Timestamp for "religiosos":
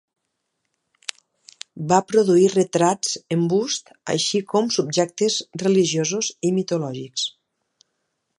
5.67-6.33